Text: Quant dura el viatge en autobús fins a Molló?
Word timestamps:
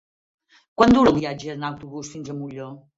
Quant 0.81 0.95
dura 0.97 1.13
el 1.15 1.17
viatge 1.21 1.55
en 1.59 1.71
autobús 1.73 2.13
fins 2.17 2.37
a 2.37 2.41
Molló? 2.43 2.77